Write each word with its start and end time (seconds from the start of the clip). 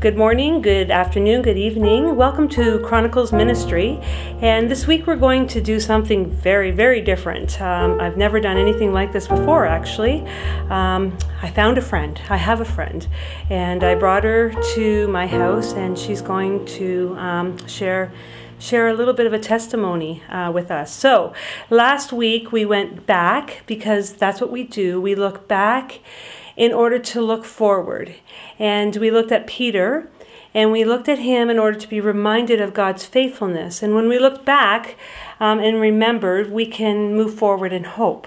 Good 0.00 0.16
morning, 0.16 0.62
good 0.62 0.90
afternoon, 0.90 1.42
good 1.42 1.58
evening. 1.58 2.16
Welcome 2.16 2.48
to 2.56 2.78
Chronicles 2.78 3.34
Ministry. 3.34 3.98
And 4.40 4.70
this 4.70 4.86
week 4.86 5.06
we're 5.06 5.14
going 5.14 5.46
to 5.48 5.60
do 5.60 5.78
something 5.78 6.30
very, 6.30 6.70
very 6.70 7.02
different. 7.02 7.60
Um, 7.60 8.00
I've 8.00 8.16
never 8.16 8.40
done 8.40 8.56
anything 8.56 8.94
like 8.94 9.12
this 9.12 9.28
before, 9.28 9.66
actually. 9.66 10.26
Um, 10.70 11.18
I 11.42 11.50
found 11.50 11.76
a 11.76 11.82
friend. 11.82 12.18
I 12.30 12.38
have 12.38 12.62
a 12.62 12.64
friend. 12.64 13.06
And 13.50 13.84
I 13.84 13.94
brought 13.94 14.24
her 14.24 14.54
to 14.74 15.06
my 15.08 15.26
house, 15.26 15.74
and 15.74 15.98
she's 15.98 16.22
going 16.22 16.64
to 16.78 17.14
um, 17.18 17.66
share 17.66 18.10
share 18.58 18.88
a 18.88 18.94
little 18.94 19.14
bit 19.14 19.26
of 19.26 19.32
a 19.32 19.38
testimony 19.38 20.22
uh, 20.28 20.50
with 20.52 20.70
us. 20.70 20.92
So, 20.92 21.34
last 21.68 22.12
week 22.12 22.52
we 22.52 22.64
went 22.64 23.06
back 23.06 23.62
because 23.66 24.14
that's 24.14 24.40
what 24.40 24.50
we 24.50 24.64
do. 24.64 24.98
We 25.00 25.14
look 25.14 25.46
back 25.48 26.00
in 26.60 26.74
order 26.74 26.98
to 26.98 27.22
look 27.22 27.46
forward. 27.46 28.14
And 28.58 28.94
we 28.96 29.10
looked 29.10 29.32
at 29.32 29.46
Peter 29.46 30.10
and 30.54 30.72
we 30.72 30.84
looked 30.84 31.08
at 31.08 31.18
him 31.18 31.48
in 31.50 31.58
order 31.58 31.78
to 31.78 31.88
be 31.88 32.00
reminded 32.00 32.60
of 32.60 32.74
God's 32.74 33.04
faithfulness. 33.04 33.82
And 33.82 33.94
when 33.94 34.08
we 34.08 34.18
look 34.18 34.44
back 34.44 34.96
um, 35.38 35.60
and 35.60 35.80
remembered, 35.80 36.50
we 36.50 36.66
can 36.66 37.14
move 37.16 37.34
forward 37.34 37.72
in 37.72 37.84
hope. 37.84 38.26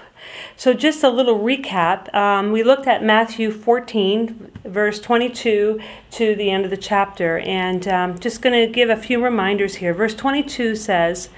So, 0.56 0.72
just 0.72 1.02
a 1.02 1.10
little 1.10 1.38
recap. 1.38 2.12
Um, 2.14 2.52
we 2.52 2.62
looked 2.62 2.86
at 2.86 3.02
Matthew 3.02 3.50
14, 3.50 4.52
verse 4.64 5.00
22 5.00 5.80
to 6.12 6.34
the 6.34 6.50
end 6.50 6.64
of 6.64 6.70
the 6.70 6.76
chapter, 6.76 7.38
and 7.40 7.86
um, 7.88 8.18
just 8.18 8.40
going 8.40 8.66
to 8.66 8.72
give 8.72 8.88
a 8.88 8.96
few 8.96 9.22
reminders 9.22 9.76
here. 9.76 9.92
Verse 9.92 10.14
22 10.14 10.76
says, 10.76 11.28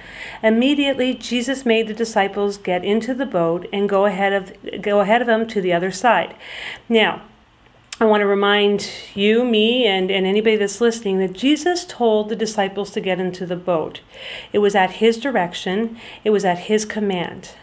"Immediately 0.41 1.15
Jesus 1.15 1.65
made 1.65 1.87
the 1.87 1.93
disciples 1.93 2.57
get 2.57 2.85
into 2.85 3.13
the 3.13 3.25
boat 3.25 3.67
and 3.73 3.89
go 3.89 4.05
ahead 4.05 4.33
of 4.33 4.53
go 4.81 5.01
ahead 5.01 5.21
of 5.21 5.27
them 5.27 5.47
to 5.47 5.61
the 5.61 5.73
other 5.73 5.91
side." 5.91 6.35
Now. 6.87 7.23
I 7.99 8.05
want 8.05 8.21
to 8.21 8.27
remind 8.27 8.91
you, 9.15 9.43
me, 9.43 9.87
and, 9.87 10.11
and 10.11 10.27
anybody 10.27 10.55
that's 10.55 10.79
listening 10.79 11.17
that 11.17 11.33
Jesus 11.33 11.83
told 11.83 12.29
the 12.29 12.35
disciples 12.35 12.91
to 12.91 13.01
get 13.01 13.19
into 13.19 13.43
the 13.47 13.55
boat. 13.55 14.01
It 14.53 14.59
was 14.59 14.75
at 14.75 14.91
his 14.91 15.17
direction, 15.17 15.97
it 16.23 16.29
was 16.29 16.45
at 16.45 16.59
his 16.59 16.85
command. 16.85 17.55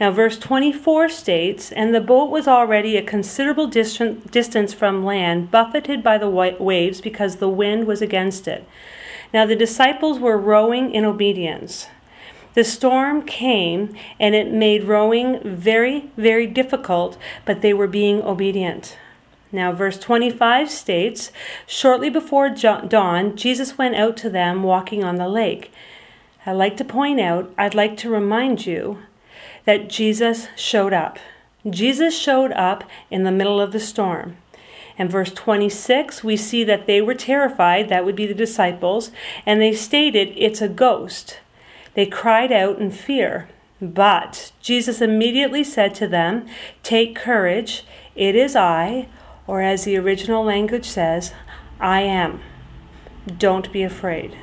Now, 0.00 0.10
verse 0.10 0.40
24 0.40 1.08
states, 1.10 1.70
And 1.70 1.94
the 1.94 2.00
boat 2.00 2.30
was 2.30 2.48
already 2.48 2.96
a 2.96 3.02
considerable 3.02 3.68
distance 3.68 4.74
from 4.74 5.04
land, 5.04 5.52
buffeted 5.52 6.02
by 6.02 6.18
the 6.18 6.28
waves 6.28 7.00
because 7.00 7.36
the 7.36 7.48
wind 7.48 7.86
was 7.86 8.02
against 8.02 8.48
it. 8.48 8.66
Now, 9.32 9.46
the 9.46 9.54
disciples 9.54 10.18
were 10.18 10.36
rowing 10.36 10.90
in 10.90 11.04
obedience. 11.04 11.86
The 12.54 12.64
storm 12.64 13.22
came 13.22 13.94
and 14.18 14.34
it 14.34 14.50
made 14.50 14.82
rowing 14.82 15.38
very, 15.44 16.10
very 16.16 16.48
difficult, 16.48 17.16
but 17.44 17.60
they 17.60 17.72
were 17.72 17.86
being 17.86 18.20
obedient. 18.22 18.96
Now, 19.56 19.72
verse 19.72 19.98
25 19.98 20.70
states 20.70 21.32
Shortly 21.66 22.10
before 22.10 22.50
dawn, 22.50 23.36
Jesus 23.36 23.78
went 23.78 23.94
out 23.94 24.14
to 24.18 24.28
them 24.28 24.62
walking 24.62 25.02
on 25.02 25.16
the 25.16 25.30
lake. 25.30 25.72
I'd 26.44 26.52
like 26.52 26.76
to 26.76 26.84
point 26.84 27.20
out, 27.20 27.50
I'd 27.56 27.74
like 27.74 27.96
to 27.98 28.10
remind 28.10 28.66
you 28.66 28.98
that 29.64 29.88
Jesus 29.88 30.48
showed 30.56 30.92
up. 30.92 31.18
Jesus 31.68 32.14
showed 32.16 32.52
up 32.52 32.84
in 33.10 33.24
the 33.24 33.32
middle 33.32 33.58
of 33.58 33.72
the 33.72 33.80
storm. 33.80 34.36
In 34.98 35.08
verse 35.08 35.32
26, 35.32 36.22
we 36.22 36.36
see 36.36 36.62
that 36.62 36.86
they 36.86 37.00
were 37.00 37.14
terrified, 37.14 37.88
that 37.88 38.04
would 38.04 38.14
be 38.14 38.26
the 38.26 38.34
disciples, 38.34 39.10
and 39.46 39.58
they 39.58 39.72
stated, 39.72 40.34
It's 40.36 40.60
a 40.60 40.68
ghost. 40.68 41.38
They 41.94 42.04
cried 42.04 42.52
out 42.52 42.78
in 42.78 42.90
fear. 42.90 43.48
But 43.80 44.52
Jesus 44.60 45.00
immediately 45.00 45.64
said 45.64 45.94
to 45.94 46.06
them, 46.06 46.46
Take 46.82 47.16
courage, 47.16 47.84
it 48.14 48.36
is 48.36 48.54
I, 48.54 49.08
or 49.46 49.62
as 49.62 49.84
the 49.84 49.96
original 49.96 50.44
language 50.44 50.86
says, 50.86 51.32
I 51.80 52.02
am. 52.02 52.42
Don't 53.26 53.72
be 53.72 53.82
afraid. 53.82 54.36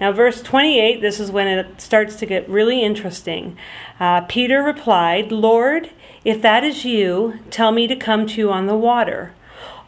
Now, 0.00 0.12
verse 0.12 0.42
28, 0.42 1.02
this 1.02 1.20
is 1.20 1.30
when 1.30 1.46
it 1.46 1.80
starts 1.80 2.16
to 2.16 2.26
get 2.26 2.48
really 2.48 2.82
interesting. 2.82 3.58
Uh, 3.98 4.22
Peter 4.22 4.62
replied, 4.62 5.30
Lord, 5.30 5.90
if 6.24 6.40
that 6.40 6.64
is 6.64 6.86
you, 6.86 7.38
tell 7.50 7.70
me 7.70 7.86
to 7.86 7.96
come 7.96 8.26
to 8.26 8.34
you 8.40 8.50
on 8.50 8.66
the 8.66 8.76
water. 8.76 9.34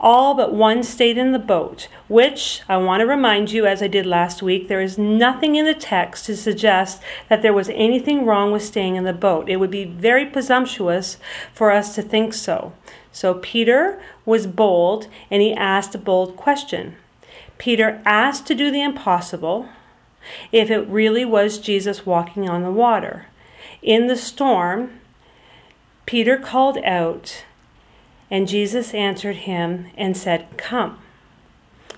All 0.02 0.34
but 0.34 0.52
one 0.52 0.82
stayed 0.82 1.16
in 1.16 1.30
the 1.30 1.38
boat, 1.38 1.86
which 2.08 2.62
I 2.68 2.76
want 2.76 3.02
to 3.02 3.06
remind 3.06 3.52
you, 3.52 3.66
as 3.66 3.80
I 3.80 3.86
did 3.86 4.04
last 4.04 4.42
week, 4.42 4.66
there 4.66 4.80
is 4.80 4.98
nothing 4.98 5.54
in 5.54 5.64
the 5.64 5.74
text 5.74 6.26
to 6.26 6.36
suggest 6.36 7.00
that 7.28 7.40
there 7.40 7.52
was 7.52 7.68
anything 7.68 8.26
wrong 8.26 8.50
with 8.50 8.64
staying 8.64 8.96
in 8.96 9.04
the 9.04 9.12
boat. 9.12 9.48
It 9.48 9.58
would 9.58 9.70
be 9.70 9.84
very 9.84 10.26
presumptuous 10.26 11.18
for 11.54 11.70
us 11.70 11.94
to 11.94 12.02
think 12.02 12.34
so. 12.34 12.72
So 13.12 13.34
Peter 13.34 14.02
was 14.26 14.48
bold 14.48 15.06
and 15.30 15.40
he 15.40 15.54
asked 15.54 15.94
a 15.94 15.98
bold 15.98 16.36
question. 16.36 16.96
Peter 17.58 18.02
asked 18.04 18.44
to 18.48 18.56
do 18.56 18.72
the 18.72 18.82
impossible 18.82 19.68
if 20.50 20.68
it 20.68 20.88
really 20.88 21.24
was 21.24 21.58
Jesus 21.58 22.04
walking 22.04 22.48
on 22.48 22.62
the 22.62 22.72
water. 22.72 23.26
In 23.82 24.08
the 24.08 24.16
storm, 24.16 24.98
Peter 26.06 26.36
called 26.36 26.78
out, 26.78 27.44
and 28.32 28.48
Jesus 28.48 28.94
answered 28.94 29.36
him 29.36 29.88
and 29.94 30.16
said, 30.16 30.48
Come. 30.56 30.98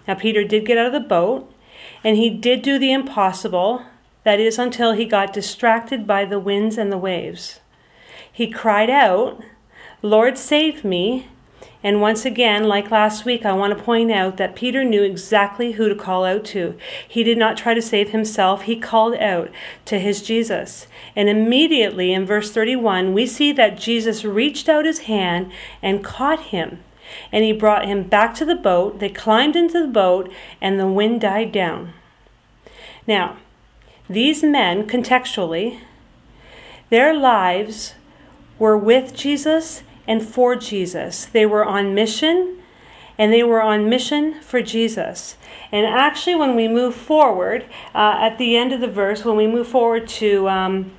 Now, 0.06 0.16
Peter 0.16 0.42
did 0.42 0.66
get 0.66 0.76
out 0.76 0.88
of 0.88 0.92
the 0.92 0.98
boat, 0.98 1.48
and 2.02 2.16
he 2.16 2.28
did 2.28 2.60
do 2.60 2.76
the 2.76 2.92
impossible, 2.92 3.86
that 4.24 4.40
is, 4.40 4.58
until 4.58 4.94
he 4.94 5.04
got 5.04 5.32
distracted 5.32 6.08
by 6.08 6.24
the 6.24 6.40
winds 6.40 6.76
and 6.76 6.90
the 6.90 6.98
waves. 6.98 7.60
He 8.30 8.50
cried 8.50 8.90
out, 8.90 9.44
Lord, 10.02 10.36
save 10.36 10.84
me. 10.84 11.28
And 11.84 12.00
once 12.00 12.24
again, 12.24 12.64
like 12.64 12.90
last 12.90 13.26
week, 13.26 13.44
I 13.44 13.52
want 13.52 13.76
to 13.76 13.84
point 13.84 14.10
out 14.10 14.38
that 14.38 14.56
Peter 14.56 14.82
knew 14.82 15.02
exactly 15.02 15.72
who 15.72 15.90
to 15.90 15.94
call 15.94 16.24
out 16.24 16.46
to. 16.46 16.78
He 17.06 17.22
did 17.22 17.36
not 17.36 17.58
try 17.58 17.74
to 17.74 17.82
save 17.82 18.08
himself, 18.08 18.62
he 18.62 18.76
called 18.76 19.16
out 19.16 19.50
to 19.84 19.98
his 19.98 20.22
Jesus. 20.22 20.86
And 21.14 21.28
immediately 21.28 22.14
in 22.14 22.24
verse 22.24 22.50
31, 22.50 23.12
we 23.12 23.26
see 23.26 23.52
that 23.52 23.78
Jesus 23.78 24.24
reached 24.24 24.66
out 24.66 24.86
his 24.86 25.00
hand 25.00 25.52
and 25.82 26.02
caught 26.02 26.44
him. 26.44 26.82
And 27.30 27.44
he 27.44 27.52
brought 27.52 27.84
him 27.84 28.04
back 28.04 28.34
to 28.36 28.46
the 28.46 28.54
boat. 28.54 28.98
They 28.98 29.10
climbed 29.10 29.54
into 29.54 29.78
the 29.78 29.92
boat, 29.92 30.32
and 30.62 30.80
the 30.80 30.86
wind 30.86 31.20
died 31.20 31.52
down. 31.52 31.92
Now, 33.06 33.36
these 34.08 34.42
men, 34.42 34.86
contextually, 34.86 35.80
their 36.88 37.14
lives 37.14 37.94
were 38.58 38.76
with 38.76 39.14
Jesus 39.14 39.82
and 40.06 40.22
for 40.22 40.56
Jesus. 40.56 41.26
They 41.26 41.46
were 41.46 41.64
on 41.64 41.94
mission 41.94 42.58
and 43.18 43.32
they 43.32 43.42
were 43.42 43.62
on 43.62 43.88
mission 43.88 44.40
for 44.40 44.60
Jesus. 44.60 45.36
And 45.70 45.86
actually, 45.86 46.34
when 46.34 46.56
we 46.56 46.66
move 46.66 46.94
forward, 46.94 47.64
uh, 47.94 48.16
at 48.18 48.38
the 48.38 48.56
end 48.56 48.72
of 48.72 48.80
the 48.80 48.88
verse, 48.88 49.24
when 49.24 49.36
we 49.36 49.46
move 49.46 49.68
forward 49.68 50.08
to, 50.08 50.48
um, 50.48 50.92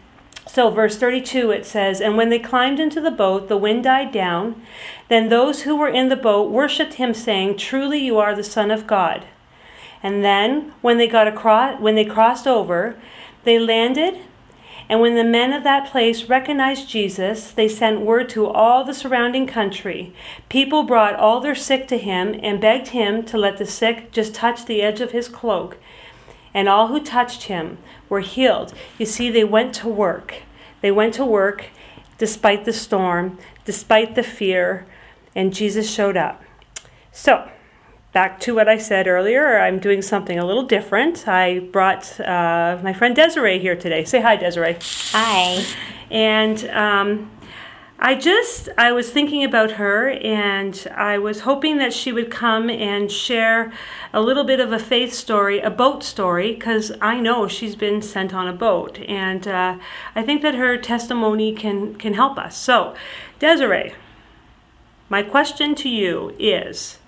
so 0.47 0.69
verse 0.69 0.97
32, 0.97 1.51
it 1.51 1.65
says, 1.65 1.99
And 1.99 2.15
when 2.15 2.29
they 2.29 2.39
climbed 2.39 2.79
into 2.79 3.01
the 3.01 3.11
boat, 3.11 3.49
the 3.49 3.57
wind 3.57 3.83
died 3.83 4.11
down. 4.11 4.61
Then 5.09 5.27
those 5.27 5.63
who 5.63 5.75
were 5.75 5.89
in 5.89 6.07
the 6.07 6.15
boat 6.15 6.49
worshipped 6.49 6.94
him, 6.94 7.13
saying, 7.13 7.57
Truly 7.57 7.99
you 7.99 8.17
are 8.17 8.35
the 8.35 8.44
Son 8.44 8.71
of 8.71 8.88
God. 8.88 9.25
And 10.01 10.23
then, 10.23 10.73
when 10.81 10.97
they 10.97 11.07
got 11.07 11.27
across, 11.27 11.81
when 11.81 11.95
they 11.95 12.05
crossed 12.05 12.47
over, 12.47 12.95
they 13.44 13.59
landed 13.59 14.19
and 14.88 15.01
when 15.01 15.16
the 15.16 15.23
men 15.23 15.51
of 15.51 15.63
that 15.63 15.90
place 15.90 16.25
recognized 16.25 16.90
Jesus, 16.90 17.51
they 17.51 17.68
sent 17.68 18.01
word 18.01 18.29
to 18.29 18.46
all 18.46 18.84
the 18.84 18.94
surrounding 18.94 19.47
country. 19.47 20.13
People 20.47 20.84
brought 20.84 21.16
all 21.16 21.40
their 21.40 21.56
sick 21.56 21.88
to 21.88 21.97
him 21.97 22.40
and 22.44 22.62
begged 22.62 22.90
him 22.90 23.24
to 23.24 23.38
let 23.38 23.57
the 23.57 23.66
sick 23.66 24.12
just 24.12 24.35
touch 24.35 24.66
the 24.66 24.81
edge 24.81 25.01
of 25.01 25.12
his 25.12 25.28
cloak. 25.28 25.78
And 26.53 26.69
all 26.69 26.88
who 26.88 27.03
touched 27.03 27.44
him 27.44 27.79
were 28.09 28.19
healed. 28.19 28.74
You 29.00 29.06
see, 29.06 29.29
they 29.29 29.44
went 29.44 29.74
to 29.75 29.90
work. 29.90 30.35
They 30.81 30.91
went 30.91 31.16
to 31.16 31.25
work 31.25 31.66
despite 32.18 32.63
the 32.63 32.74
storm, 32.74 33.40
despite 33.66 34.16
the 34.16 34.24
fear, 34.24 34.85
and 35.35 35.53
Jesus 35.53 35.91
showed 35.91 36.15
up. 36.15 36.44
So, 37.12 37.50
back 38.15 38.39
to 38.39 38.56
what 38.56 38.69
I 38.69 38.77
said 38.77 39.07
earlier, 39.07 39.59
I'm 39.59 39.77
doing 39.77 40.01
something 40.01 40.39
a 40.39 40.45
little 40.45 40.63
different. 40.63 41.27
I 41.27 41.59
brought 41.59 42.17
uh, 42.21 42.79
my 42.81 42.94
friend 42.94 43.13
Desiree 43.13 43.59
here 43.59 43.75
today. 43.75 44.06
Say 44.06 44.21
hi, 44.21 44.38
Desiree. 44.38 44.77
Hi. 45.12 45.65
And 46.09 46.63
um, 46.69 47.29
I 48.00 48.15
just, 48.15 48.69
I 48.77 48.94
was 48.94 49.12
thinking 49.12 49.44
about 49.44 49.71
her 49.71 50.12
and 50.12 50.88
I 50.95 51.17
was 51.17 51.41
hoping 51.41 51.77
that 51.79 51.91
she 51.91 52.13
would 52.13 52.31
come 52.31 52.69
and 52.69 53.12
share 53.12 53.73
a 54.13 54.21
little 54.21 54.45
bit 54.45 54.61
of 54.61 54.71
a 54.71 54.79
faith 54.79 55.11
story, 55.11 55.59
a 55.59 55.69
boat 55.69 56.01
story, 56.01 56.53
because 56.53 56.94
I 57.01 57.19
know 57.19 57.50
she's 57.50 57.75
been 57.75 58.01
sent 58.01 58.33
on 58.33 58.47
a 58.47 58.53
boat. 58.53 58.97
And 59.09 59.45
uh, 59.45 59.77
I 60.15 60.21
think 60.23 60.41
that 60.41 60.56
her 60.56 60.77
testimony 60.77 61.53
can, 61.53 61.95
can 61.95 62.13
help 62.13 62.38
us. 62.38 62.56
So, 62.56 62.95
Desiree, 63.39 63.94
my 65.09 65.21
question 65.21 65.75
to 65.75 65.89
you 65.89 66.33
is 66.39 67.00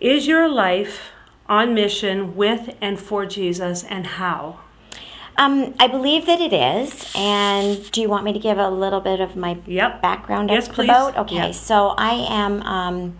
is 0.00 0.26
your 0.26 0.48
life 0.48 1.10
on 1.48 1.74
mission 1.74 2.36
with 2.36 2.76
and 2.80 2.98
for 2.98 3.24
Jesus, 3.24 3.84
and 3.84 4.06
how? 4.06 4.60
Um, 5.38 5.74
I 5.78 5.86
believe 5.86 6.26
that 6.26 6.40
it 6.40 6.52
is. 6.52 7.10
And 7.14 7.90
do 7.92 8.00
you 8.00 8.08
want 8.08 8.24
me 8.24 8.32
to 8.32 8.38
give 8.38 8.58
a 8.58 8.68
little 8.68 9.00
bit 9.00 9.20
of 9.20 9.36
my 9.36 9.58
yep. 9.66 10.02
background 10.02 10.50
yes, 10.50 10.68
please. 10.68 10.88
boat? 10.88 11.16
Okay, 11.16 11.36
yep. 11.36 11.54
so 11.54 11.94
I 11.96 12.26
am. 12.28 12.62
Um, 12.62 13.18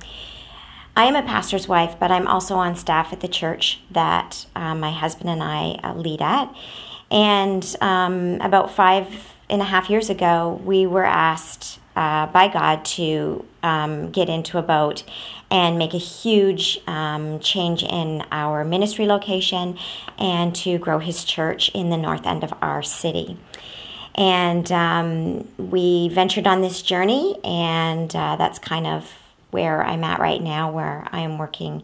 I 0.96 1.04
am 1.04 1.14
a 1.14 1.22
pastor's 1.22 1.69
wife, 1.69 1.94
but 2.00 2.10
I'm 2.10 2.26
also 2.26 2.56
on 2.56 2.75
staff 2.75 3.12
at 3.12 3.20
the 3.20 3.28
church 3.28 3.80
that 3.92 4.46
um, 4.56 4.80
my 4.80 4.90
husband 4.90 5.30
and 5.30 5.44
I 5.44 5.78
uh, 5.84 5.94
lead 5.94 6.20
at. 6.20 6.52
And 7.08 7.76
um, 7.80 8.40
about 8.40 8.72
five 8.72 9.32
and 9.48 9.62
a 9.62 9.64
half 9.64 9.88
years 9.88 10.10
ago, 10.10 10.60
we 10.64 10.88
were 10.88 11.04
asked 11.04 11.78
uh, 11.94 12.26
by 12.26 12.48
God 12.48 12.84
to 12.84 13.44
um, 13.68 14.10
get 14.10 14.28
into 14.28 14.58
a 14.58 14.62
boat 14.62 15.04
and 15.50 15.78
make 15.78 15.94
a 15.94 15.98
huge 15.98 16.80
um, 16.86 17.38
change 17.40 17.82
in 17.82 18.24
our 18.32 18.64
ministry 18.64 19.06
location 19.06 19.78
and 20.18 20.54
to 20.54 20.78
grow 20.78 20.98
his 20.98 21.24
church 21.24 21.70
in 21.74 21.90
the 21.90 21.96
north 21.96 22.26
end 22.26 22.42
of 22.44 22.52
our 22.62 22.82
city. 22.82 23.38
And 24.14 24.70
um, 24.72 25.48
we 25.58 26.08
ventured 26.08 26.46
on 26.46 26.60
this 26.60 26.82
journey, 26.82 27.38
and 27.44 28.14
uh, 28.16 28.34
that's 28.36 28.58
kind 28.58 28.86
of 28.86 29.12
where 29.50 29.84
I'm 29.84 30.02
at 30.02 30.18
right 30.18 30.42
now, 30.42 30.72
where 30.72 31.06
I 31.12 31.20
am 31.20 31.38
working 31.38 31.82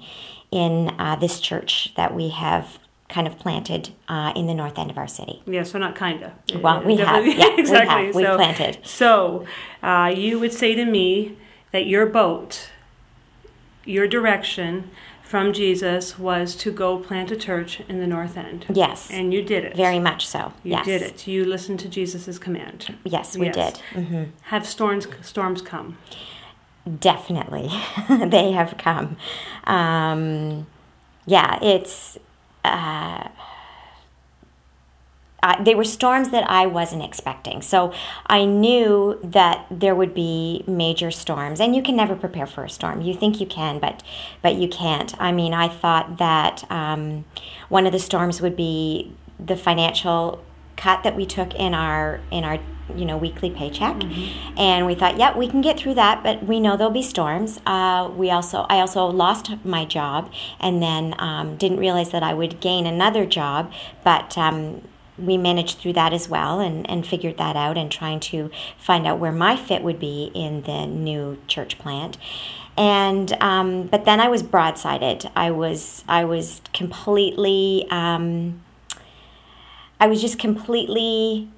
in 0.50 0.90
uh, 0.98 1.16
this 1.16 1.38
church 1.38 1.92
that 1.96 2.14
we 2.14 2.30
have 2.30 2.78
kind 3.08 3.28
of 3.28 3.38
planted 3.38 3.90
uh, 4.08 4.32
in 4.34 4.46
the 4.48 4.54
north 4.54 4.78
end 4.78 4.90
of 4.90 4.98
our 4.98 5.06
city. 5.06 5.42
Yeah, 5.46 5.62
so 5.62 5.78
not 5.78 5.94
kind 5.94 6.24
of. 6.24 6.60
Well, 6.60 6.82
we 6.82 6.96
have. 7.10 7.24
Yeah, 7.24 7.54
exactly. 7.56 7.66
We 7.68 8.06
have. 8.06 8.14
We've 8.14 8.26
so, 8.26 8.36
planted. 8.36 8.78
So 8.82 9.46
uh, 9.82 10.12
you 10.14 10.40
would 10.40 10.52
say 10.52 10.74
to 10.74 10.84
me 10.84 11.36
that 11.74 11.86
your 11.86 12.06
boat, 12.06 12.70
your 13.84 14.06
direction 14.06 14.88
from 15.24 15.52
Jesus 15.52 16.16
was 16.16 16.54
to 16.54 16.70
go 16.70 16.98
plant 16.98 17.32
a 17.32 17.36
church 17.36 17.80
in 17.88 17.98
the 17.98 18.06
north 18.06 18.36
end. 18.36 18.64
Yes. 18.72 19.10
And 19.10 19.34
you 19.34 19.42
did 19.42 19.64
it. 19.64 19.76
Very 19.76 19.98
much 19.98 20.24
so. 20.24 20.52
You 20.62 20.70
yes. 20.70 20.84
did 20.86 21.02
it. 21.02 21.26
You 21.26 21.44
listened 21.44 21.80
to 21.80 21.88
Jesus' 21.88 22.38
command. 22.38 22.94
Yes, 23.02 23.36
we 23.36 23.46
Yes. 23.46 23.56
did. 23.56 24.06
hmm 24.06 24.22
Have 24.42 24.64
storms 24.64 25.08
storms 25.22 25.62
come. 25.62 25.98
Definitely, 27.00 27.68
they 28.28 28.52
have 28.52 28.76
come. 28.78 29.16
Um, 29.64 30.68
yeah, 31.26 31.58
it's. 31.60 32.18
Uh, 32.64 33.26
I, 35.44 35.62
they 35.62 35.74
were 35.74 35.84
storms 35.84 36.30
that 36.30 36.48
I 36.48 36.66
wasn't 36.66 37.04
expecting. 37.04 37.60
So 37.60 37.92
I 38.26 38.46
knew 38.46 39.20
that 39.22 39.66
there 39.70 39.94
would 39.94 40.14
be 40.14 40.64
major 40.66 41.10
storms, 41.10 41.60
and 41.60 41.76
you 41.76 41.82
can 41.82 41.94
never 41.94 42.16
prepare 42.16 42.46
for 42.46 42.64
a 42.64 42.70
storm. 42.70 43.02
You 43.02 43.14
think 43.14 43.40
you 43.40 43.46
can, 43.46 43.78
but 43.78 44.02
but 44.42 44.54
you 44.54 44.68
can't. 44.68 45.14
I 45.20 45.32
mean, 45.32 45.52
I 45.52 45.68
thought 45.68 46.16
that 46.16 46.64
um, 46.70 47.26
one 47.68 47.86
of 47.86 47.92
the 47.92 47.98
storms 47.98 48.40
would 48.40 48.56
be 48.56 49.12
the 49.38 49.56
financial 49.56 50.42
cut 50.76 51.02
that 51.02 51.14
we 51.14 51.26
took 51.26 51.54
in 51.54 51.74
our 51.74 52.20
in 52.30 52.42
our 52.42 52.58
you 52.96 53.04
know 53.04 53.16
weekly 53.16 53.48
paycheck 53.48 54.02
and 54.58 54.86
we 54.86 54.94
thought 54.94 55.16
yeah 55.16 55.36
we 55.36 55.48
can 55.48 55.62
get 55.62 55.78
through 55.78 55.94
that 55.94 56.22
but 56.22 56.44
we 56.44 56.60
know 56.60 56.76
there'll 56.76 56.92
be 56.92 57.02
storms 57.02 57.58
uh, 57.64 58.10
we 58.14 58.30
also 58.30 58.66
i 58.68 58.78
also 58.80 59.06
lost 59.06 59.50
my 59.64 59.84
job 59.86 60.30
and 60.60 60.82
then 60.82 61.14
um, 61.18 61.56
didn't 61.56 61.78
realize 61.78 62.10
that 62.10 62.22
i 62.22 62.34
would 62.34 62.60
gain 62.60 62.86
another 62.86 63.24
job 63.24 63.72
but 64.02 64.36
um, 64.36 64.82
we 65.18 65.36
managed 65.36 65.78
through 65.78 65.92
that 65.94 66.12
as 66.12 66.28
well 66.28 66.60
and, 66.60 66.88
and 66.90 67.06
figured 67.06 67.38
that 67.38 67.56
out 67.56 67.78
and 67.78 67.90
trying 67.90 68.20
to 68.20 68.50
find 68.78 69.06
out 69.06 69.18
where 69.18 69.32
my 69.32 69.56
fit 69.56 69.82
would 69.82 69.98
be 69.98 70.30
in 70.34 70.62
the 70.62 70.86
new 70.86 71.38
church 71.46 71.78
plant. 71.78 72.18
And 72.76 73.32
um, 73.40 73.86
but 73.86 74.04
then 74.04 74.20
i 74.20 74.28
was 74.28 74.42
broadsided. 74.42 75.30
I 75.36 75.52
was 75.52 76.04
i 76.08 76.24
was 76.24 76.60
completely 76.72 77.86
um, 77.90 78.60
I 80.00 80.06
was 80.06 80.20
just 80.20 80.38
completely 80.38 81.48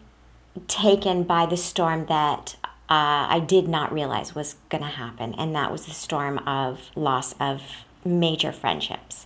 taken 0.69 1.25
by 1.25 1.47
the 1.47 1.57
storm 1.57 2.07
that 2.07 2.57
uh, 2.89 3.27
I 3.29 3.41
did 3.45 3.67
not 3.67 3.93
realize 3.93 4.35
was 4.35 4.57
going 4.69 4.83
to 4.83 4.89
happen, 4.91 5.35
and 5.35 5.55
that 5.57 5.73
was 5.73 5.87
the 5.87 5.93
storm 5.93 6.39
of 6.47 6.91
loss 6.95 7.35
of 7.41 7.63
major 8.05 8.53
friendships. 8.53 9.26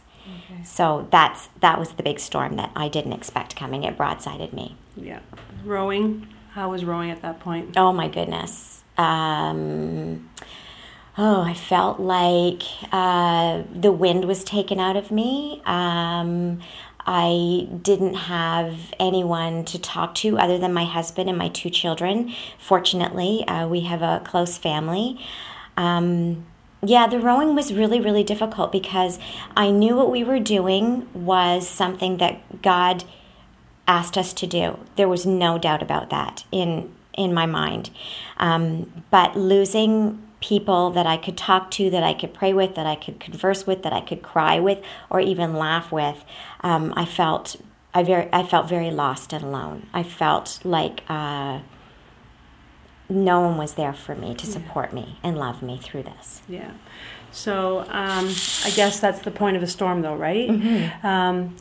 So 0.65 1.09
that's 1.11 1.49
that 1.61 1.79
was 1.79 1.93
the 1.93 2.03
big 2.03 2.21
storm 2.21 2.57
that 2.57 2.71
I 2.77 2.89
didn't 2.89 3.13
expect 3.13 3.57
coming. 3.57 3.85
It 3.85 3.97
broadsided 3.97 4.53
me. 4.53 4.77
Yeah. 4.97 5.21
Rowing. 5.65 6.29
How 6.53 6.71
was 6.71 6.85
rowing 6.85 7.11
at 7.11 7.23
that 7.23 7.41
point? 7.41 7.77
Oh 7.77 7.93
my 7.93 8.09
goodness. 8.09 8.83
Um, 8.99 10.29
oh, 11.17 11.43
I 11.43 11.55
felt 11.55 12.01
like 12.01 12.63
uh, 12.93 13.63
the 13.73 13.93
wind 13.93 14.27
was 14.27 14.45
taken 14.45 14.81
out 14.81 14.97
of 14.97 15.11
me. 15.11 15.63
Um, 15.65 16.61
I 17.07 17.69
didn't 17.83 18.15
have 18.15 18.93
anyone 18.99 19.65
to 19.67 19.79
talk 19.79 20.15
to 20.17 20.39
other 20.39 20.59
than 20.59 20.73
my 20.73 20.85
husband 20.85 21.29
and 21.29 21.39
my 21.39 21.49
two 21.49 21.71
children. 21.71 22.33
Fortunately, 22.59 23.47
uh, 23.47 23.67
we 23.69 23.81
have 23.83 24.03
a 24.03 24.21
close 24.25 24.59
family. 24.59 25.19
Um, 25.77 26.47
yeah, 26.83 27.07
the 27.07 27.21
rowing 27.21 27.55
was 27.55 27.73
really, 27.73 28.01
really 28.01 28.25
difficult 28.25 28.73
because 28.73 29.19
I 29.57 29.71
knew 29.71 29.97
what 29.97 30.11
we 30.11 30.25
were 30.25 30.39
doing 30.39 31.09
was 31.13 31.69
something 31.69 32.17
that 32.19 32.63
God 32.63 33.05
asked 33.87 34.17
us 34.17 34.33
to 34.35 34.47
do. 34.47 34.79
There 34.97 35.09
was 35.09 35.27
no 35.27 35.59
doubt 35.59 35.83
about 35.83 36.11
that 36.11 36.45
in 36.51 36.95
in 37.13 37.35
my 37.35 37.45
mind. 37.45 37.91
Um, 38.39 39.05
but 39.11 39.37
losing 39.37 40.23
people 40.41 40.91
that 40.91 41.07
I 41.07 41.17
could 41.17 41.37
talk 41.37 41.71
to, 41.73 41.91
that 41.91 42.03
I 42.03 42.15
could 42.15 42.33
pray 42.33 42.55
with, 42.55 42.77
that 42.77 42.87
I 42.87 42.95
could 42.95 43.21
converse 43.21 43.67
with, 43.67 43.83
that 43.83 43.93
I 43.93 44.01
could 44.01 44.23
cry 44.23 44.59
with, 44.59 44.79
or 45.11 45.21
even 45.21 45.55
laugh 45.55 45.93
with, 45.93 46.25
um, 46.63 46.95
I 46.97 47.05
felt 47.05 47.57
I 47.93 48.03
very 48.05 48.29
I 48.33 48.43
felt 48.45 48.69
very 48.69 48.91
lost 48.91 49.33
and 49.33 49.45
alone. 49.45 49.89
I 49.93 50.03
felt 50.03 50.61
like 50.65 51.03
uh, 51.09 51.61
no 53.11 53.41
one 53.41 53.57
was 53.59 53.75
there 53.75 53.93
for 53.93 54.15
me 54.15 54.35
to 54.37 54.47
support 54.47 54.93
me 54.93 55.19
and 55.23 55.37
love 55.37 55.63
me 55.63 55.79
through 55.79 56.05
this. 56.05 56.43
Yeah. 56.49 56.71
So 57.33 57.81
um, 57.89 58.29
I 58.65 58.71
guess 58.75 58.99
that's 59.01 59.21
the 59.21 59.31
point 59.31 59.57
of 59.57 59.63
a 59.63 59.67
storm, 59.67 60.03
though, 60.03 60.17
right? 60.17 60.49
Mm-hmm. 60.49 61.07
Um, 61.07 61.57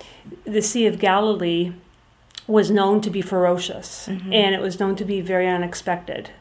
the 0.45 0.61
Sea 0.61 0.85
of 0.87 0.99
Galilee 0.99 1.73
was 2.47 2.71
known 2.71 3.01
to 3.01 3.09
be 3.11 3.21
ferocious, 3.21 4.07
Mm-hmm. 4.07 4.33
and 4.33 4.55
it 4.55 4.61
was 4.61 4.79
known 4.79 4.95
to 4.95 5.05
be 5.05 5.21
very 5.21 5.47
unexpected. 5.47 6.31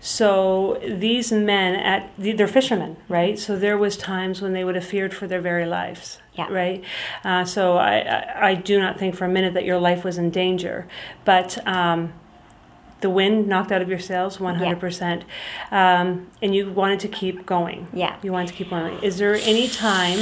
So 0.00 0.80
these 0.82 1.30
men, 1.30 1.74
at 1.74 2.10
they're 2.16 2.48
fishermen, 2.48 2.96
right? 3.08 3.38
So 3.38 3.56
there 3.58 3.76
was 3.76 3.98
times 3.98 4.40
when 4.40 4.54
they 4.54 4.64
would 4.64 4.74
have 4.74 4.84
feared 4.86 5.12
for 5.12 5.26
their 5.26 5.42
very 5.42 5.66
lives, 5.66 6.18
Yeah. 6.34 6.48
right? 6.50 6.82
Uh, 7.22 7.44
so 7.44 7.76
I, 7.76 7.98
I, 7.98 8.48
I 8.50 8.54
do 8.54 8.78
not 8.78 8.98
think 8.98 9.14
for 9.14 9.26
a 9.26 9.28
minute 9.28 9.52
that 9.52 9.64
your 9.66 9.78
life 9.78 10.04
was 10.04 10.16
in 10.18 10.30
danger, 10.30 10.88
but. 11.24 11.66
Um, 11.66 12.12
the 13.00 13.10
wind 13.10 13.46
knocked 13.46 13.72
out 13.72 13.80
of 13.82 13.88
your 13.88 13.98
sails 13.98 14.38
100% 14.38 15.22
um, 15.70 16.28
and 16.42 16.54
you 16.54 16.70
wanted 16.70 17.00
to 17.00 17.08
keep 17.08 17.46
going 17.46 17.86
Yeah. 17.92 18.16
you 18.22 18.32
wanted 18.32 18.48
to 18.48 18.54
keep 18.54 18.70
going 18.70 18.98
is 19.02 19.18
there 19.18 19.34
any 19.34 19.68
time 19.68 20.18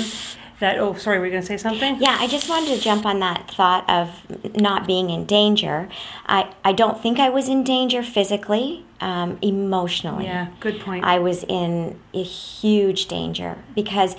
that 0.60 0.76
oh 0.78 0.94
sorry 0.94 1.18
were 1.18 1.26
you 1.26 1.30
going 1.30 1.42
to 1.42 1.46
say 1.46 1.56
something 1.56 2.00
Yeah, 2.00 2.16
I 2.18 2.26
just 2.26 2.48
wanted 2.48 2.74
to 2.76 2.80
jump 2.82 3.06
on 3.06 3.20
that 3.20 3.50
thought 3.50 3.88
of 3.88 4.10
not 4.60 4.86
being 4.88 5.08
in 5.10 5.24
danger. 5.24 5.88
I, 6.26 6.52
I 6.64 6.72
don't 6.72 7.00
think 7.00 7.20
I 7.20 7.28
was 7.28 7.48
in 7.48 7.62
danger 7.62 8.02
physically, 8.02 8.84
um, 9.00 9.38
emotionally. 9.40 10.24
yeah 10.24 10.48
good 10.58 10.80
point 10.80 11.04
I 11.04 11.20
was 11.20 11.44
in 11.44 11.98
a 12.12 12.22
huge 12.24 13.06
danger 13.06 13.56
because, 13.76 14.16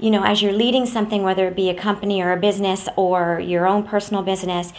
you 0.00 0.10
know, 0.10 0.24
as 0.24 0.42
you're 0.42 0.52
leading 0.52 0.86
something, 0.86 1.22
whether 1.22 1.46
it 1.46 1.54
be 1.54 1.70
a 1.70 1.74
company 1.74 2.20
or 2.20 2.32
a 2.32 2.36
business 2.36 2.88
or 2.96 3.38
your 3.38 3.64
own 3.68 3.84
personal 3.84 4.22
business, 4.24 4.72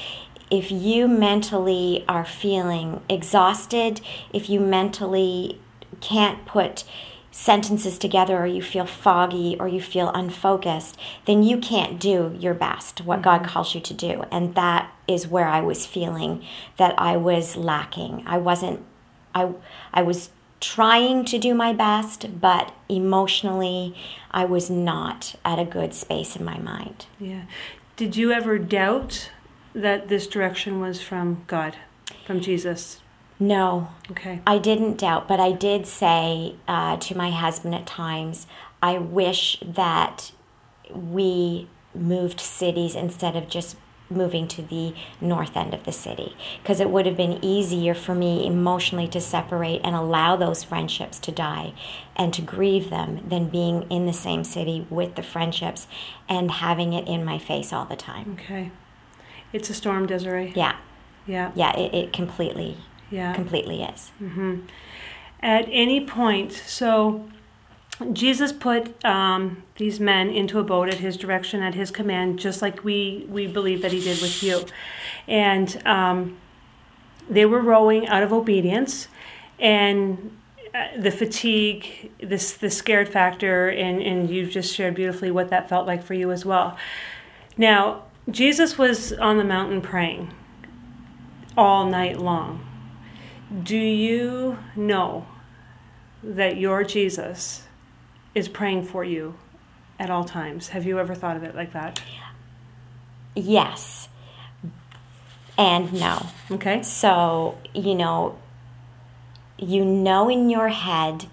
if 0.49 0.71
you 0.71 1.07
mentally 1.07 2.05
are 2.07 2.25
feeling 2.25 3.01
exhausted, 3.09 4.01
if 4.31 4.49
you 4.49 4.59
mentally 4.59 5.59
can't 6.01 6.45
put 6.45 6.83
sentences 7.31 7.97
together 7.97 8.37
or 8.37 8.45
you 8.45 8.61
feel 8.61 8.85
foggy 8.85 9.57
or 9.59 9.67
you 9.67 9.81
feel 9.81 10.09
unfocused, 10.11 10.97
then 11.25 11.43
you 11.43 11.57
can't 11.57 11.99
do 11.99 12.35
your 12.39 12.53
best, 12.53 13.01
what 13.01 13.21
God 13.21 13.41
mm-hmm. 13.41 13.49
calls 13.49 13.75
you 13.75 13.81
to 13.81 13.93
do. 13.93 14.23
And 14.31 14.55
that 14.55 14.91
is 15.07 15.27
where 15.27 15.47
I 15.47 15.61
was 15.61 15.85
feeling 15.85 16.45
that 16.77 16.95
I 16.97 17.17
was 17.17 17.57
lacking. 17.57 18.23
I 18.25 18.37
wasn't 18.37 18.85
I 19.33 19.51
I 19.93 20.01
was 20.01 20.29
trying 20.61 21.25
to 21.25 21.37
do 21.37 21.53
my 21.53 21.73
best, 21.73 22.39
but 22.39 22.73
emotionally 22.87 23.93
I 24.31 24.45
was 24.45 24.69
not 24.69 25.35
at 25.43 25.59
a 25.59 25.65
good 25.65 25.93
space 25.93 26.35
in 26.35 26.45
my 26.45 26.57
mind. 26.57 27.05
yeah 27.19 27.43
did 27.97 28.17
you 28.17 28.31
ever 28.31 28.59
doubt 28.59 29.29
that 29.75 30.08
this 30.08 30.25
direction 30.25 30.79
was 30.79 31.01
from 31.01 31.44
god 31.48 31.75
from 32.25 32.39
jesus? 32.39 33.01
No, 33.39 33.89
okay. 34.12 34.39
I 34.48 34.58
didn't 34.58 34.98
doubt, 34.98 35.27
but 35.27 35.39
I 35.39 35.51
did 35.51 35.86
say 35.86 36.55
uh, 36.67 36.98
to 36.98 37.17
my 37.17 37.32
husband 37.32 37.75
at 37.75 37.86
times, 37.86 38.48
I 38.82 38.98
wish 38.98 39.58
that 39.62 40.32
we 40.89 41.67
moved 41.94 42.39
cities 42.39 42.96
instead 42.96 43.36
of 43.36 43.50
just 43.50 43.75
moving 44.10 44.48
to 44.48 44.62
the 44.62 44.94
north 45.20 45.58
end 45.58 45.74
of 45.74 45.84
the 45.84 45.91
city. 45.91 46.36
Because 46.62 46.79
it 46.79 46.89
would 46.89 47.05
have 47.05 47.17
been 47.17 47.44
easier 47.44 47.94
for 47.94 48.13
me 48.13 48.46
emotionally 48.46 49.08
to 49.10 49.20
separate 49.20 49.82
and 49.84 49.96
allow 49.96 50.36
those 50.36 50.63
friendships 50.63 51.20
to 51.20 51.32
die 51.32 51.74
and 52.15 52.34
to 52.34 52.41
grieve 52.41 52.89
them 52.89 53.27
than 53.27 53.50
being 53.50 53.82
in 53.89 54.05
the 54.05 54.13
same 54.13 54.44
city 54.44 54.86
with 54.89 55.15
the 55.15 55.24
friendships 55.24 55.88
and 56.29 56.51
having 56.51 56.94
it 56.94 57.08
in 57.08 57.25
my 57.25 57.39
face 57.39 57.74
all 57.74 57.86
the 57.86 57.96
time. 57.96 58.38
okay 58.39 58.72
it's 59.55 59.69
a 59.69 59.74
storm 59.74 60.05
desiree 60.05 60.51
Yeah, 60.55 60.75
yeah 61.25 61.51
yeah, 61.55 61.75
it, 61.77 61.93
it 61.93 62.13
completely, 62.13 62.77
yeah 63.09 63.33
completely 63.33 63.83
is. 63.83 64.12
at 65.41 65.67
any 65.69 66.05
point 66.05 66.51
so 66.51 67.25
Jesus 68.12 68.51
put 68.51 69.03
um, 69.05 69.63
these 69.77 70.00
men 70.00 70.29
into 70.29 70.59
a 70.59 70.63
boat 70.63 70.89
at 70.89 70.95
his 70.95 71.15
direction, 71.15 71.62
at 71.62 71.75
his 71.75 71.91
command, 71.91 72.39
just 72.39 72.62
like 72.62 72.83
we, 72.83 73.25
we 73.29 73.47
believe 73.47 73.81
that 73.83 73.93
he 73.93 74.01
did 74.01 74.21
with 74.21 74.43
you. 74.43 74.65
And 75.27 75.81
um, 75.85 76.38
they 77.29 77.45
were 77.45 77.62
rowing 77.62 78.07
out 78.07 78.21
of 78.21 78.33
obedience, 78.33 79.07
and 79.59 80.35
uh, 80.74 80.88
the 81.00 81.12
fatigue, 81.12 82.12
this 82.19 82.53
the 82.53 82.69
scared 82.69 83.07
factor, 83.07 83.69
and, 83.69 84.01
and 84.01 84.29
you've 84.29 84.50
just 84.50 84.75
shared 84.75 84.95
beautifully 84.95 85.31
what 85.31 85.50
that 85.50 85.69
felt 85.69 85.88
like 85.88 86.03
for 86.03 86.13
you 86.13 86.31
as 86.31 86.43
well. 86.45 86.77
Now, 87.57 88.03
Jesus 88.29 88.77
was 88.77 89.13
on 89.13 89.38
the 89.38 89.44
mountain 89.44 89.82
praying 89.82 90.34
all 91.58 91.86
night 91.86 92.17
long. 92.17 92.65
Do 93.63 93.77
you 93.77 94.58
know 94.75 95.27
that 96.24 96.58
your 96.58 96.84
Jesus 96.84 97.63
is 98.34 98.50
praying 98.50 98.84
for 98.84 99.03
you 99.03 99.36
at 100.00 100.10
all 100.10 100.24
times? 100.24 100.70
Have 100.70 100.86
you 100.86 101.00
ever 101.00 101.13
thought 101.13 101.38
of 101.38 101.44
it 101.44 101.55
like 101.55 101.74
that? 101.74 102.01
Yes. 103.36 104.10
And 105.58 105.94
no. 105.94 106.25
Okay. 106.51 106.82
So, 106.84 107.58
you 107.74 107.96
know, 107.96 108.38
you 109.58 109.86
know 109.86 110.29
in 110.29 110.50
your 110.50 110.70
head 110.70 111.27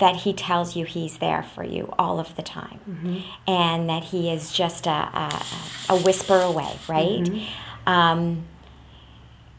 that 0.00 0.16
he 0.16 0.32
tells 0.32 0.74
you 0.74 0.84
he's 0.84 1.18
there 1.18 1.42
for 1.42 1.62
you 1.62 1.92
all 1.98 2.18
of 2.18 2.34
the 2.34 2.42
time 2.42 2.80
mm-hmm. 2.88 3.18
and 3.46 3.88
that 3.88 4.04
he 4.04 4.30
is 4.30 4.50
just 4.50 4.86
a, 4.86 4.90
a, 4.90 5.46
a 5.90 5.96
whisper 5.96 6.40
away, 6.40 6.78
right? 6.88 7.22
Mm-hmm. 7.22 7.88
Um, 7.88 8.44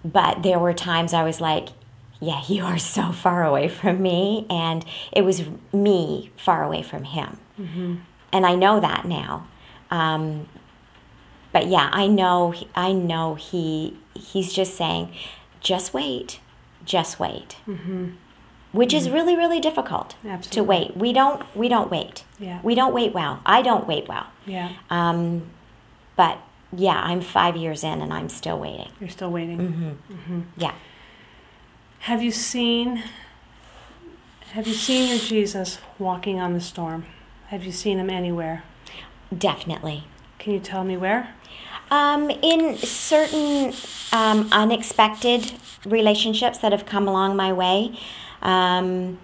but 0.04 0.42
there 0.42 0.58
were 0.58 0.74
times 0.74 1.14
I 1.14 1.24
was 1.24 1.40
like, 1.40 1.70
yeah, 2.20 2.42
you 2.48 2.64
are 2.66 2.78
so 2.78 3.12
far 3.12 3.44
away 3.44 3.68
from 3.68 4.02
me. 4.02 4.48
And 4.50 4.84
it 5.12 5.24
was 5.24 5.44
me 5.72 6.32
far 6.38 6.64
away 6.64 6.82
from 6.82 7.04
him. 7.04 7.38
Mm-hmm. 7.60 7.96
And 8.34 8.46
I 8.46 8.56
know 8.56 8.80
that 8.80 9.06
now. 9.06 9.48
Um, 9.90 10.48
but 11.52 11.68
yeah, 11.68 11.90
I 11.92 12.08
know, 12.08 12.54
I 12.76 12.94
know 12.94 13.36
he, 13.36 13.98
he's 14.16 14.54
just 14.54 14.76
saying, 14.76 15.14
just 15.60 15.94
wait, 15.94 16.40
just 16.86 17.20
wait. 17.20 17.58
Mm-hmm 18.72 18.78
which 18.78 18.90
mm-hmm. 18.92 18.98
is 18.98 19.10
really 19.10 19.36
really 19.36 19.60
difficult 19.60 20.16
Absolutely. 20.25 20.50
to 20.50 20.63
wait. 20.63 20.98
We 20.98 21.12
don't 21.13 21.44
we 21.56 21.68
don't 21.68 21.92
wait. 21.92 22.24
Yeah. 22.40 22.60
we 22.63 22.74
don't 22.74 22.94
wait 22.94 23.13
well. 23.13 23.42
I 23.46 23.62
don't 23.62 23.86
wait 23.86 24.08
well. 24.08 24.28
Yeah. 24.46 24.72
Um, 24.90 25.50
but 26.16 26.40
yeah 26.74 27.01
i'm 27.04 27.20
five 27.20 27.58
years 27.58 27.84
in 27.84 28.01
and 28.01 28.13
i'm 28.13 28.30
still 28.30 28.58
waiting. 28.58 28.90
You're 29.00 29.10
still 29.10 29.30
waiting? 29.30 29.58
Mm-hmm. 29.58 30.13
Mm-hmm. 30.13 30.42
yeah. 30.56 30.74
Have 32.00 32.24
you 32.24 32.32
seen 32.32 33.04
have 34.54 34.68
you 34.68 34.74
seen 34.74 35.10
your 35.10 35.20
jesus 35.20 35.80
walking 36.00 36.40
on 36.40 36.54
the 36.54 36.62
storm? 36.62 37.06
Have 37.48 37.66
you 37.66 37.74
seen 37.74 38.00
him 38.00 38.10
anywhere? 38.10 38.63
Definitely. 39.38 40.06
Can 40.40 40.54
you 40.54 40.60
tell 40.60 40.86
me 40.86 40.96
where? 40.96 41.36
Um, 41.90 42.30
in 42.30 42.78
certain 42.78 43.74
um, 44.13 44.48
unexpected 44.54 45.51
relationships 45.86 46.58
that 46.60 46.72
have 46.72 46.86
come 46.86 47.06
along 47.06 47.36
my 47.36 47.51
way 47.51 48.00
um, 48.42 49.20